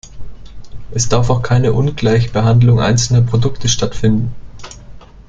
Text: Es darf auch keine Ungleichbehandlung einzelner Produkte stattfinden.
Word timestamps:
Es 0.89 1.09
darf 1.09 1.29
auch 1.29 1.43
keine 1.43 1.73
Ungleichbehandlung 1.73 2.79
einzelner 2.79 3.21
Produkte 3.21 3.69
stattfinden. 3.69 4.33